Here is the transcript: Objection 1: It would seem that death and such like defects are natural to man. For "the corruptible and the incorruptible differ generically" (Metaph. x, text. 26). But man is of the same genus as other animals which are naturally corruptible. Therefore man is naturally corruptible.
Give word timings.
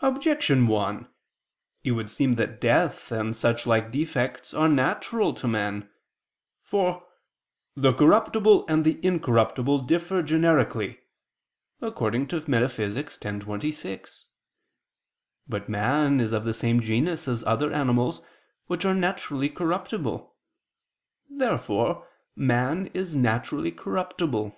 Objection 0.00 0.66
1: 0.68 1.06
It 1.84 1.90
would 1.90 2.10
seem 2.10 2.36
that 2.36 2.62
death 2.62 3.12
and 3.12 3.36
such 3.36 3.66
like 3.66 3.92
defects 3.92 4.54
are 4.54 4.70
natural 4.70 5.34
to 5.34 5.46
man. 5.46 5.90
For 6.62 7.06
"the 7.76 7.92
corruptible 7.92 8.64
and 8.68 8.86
the 8.86 8.98
incorruptible 9.04 9.80
differ 9.80 10.22
generically" 10.22 11.00
(Metaph. 11.82 12.96
x, 12.96 13.18
text. 13.18 13.42
26). 13.42 14.28
But 15.46 15.68
man 15.68 16.20
is 16.20 16.32
of 16.32 16.44
the 16.44 16.54
same 16.54 16.80
genus 16.80 17.28
as 17.28 17.44
other 17.44 17.70
animals 17.70 18.22
which 18.64 18.86
are 18.86 18.94
naturally 18.94 19.50
corruptible. 19.50 20.34
Therefore 21.28 22.08
man 22.34 22.86
is 22.94 23.14
naturally 23.14 23.72
corruptible. 23.72 24.56